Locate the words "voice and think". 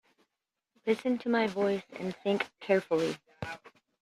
1.45-2.49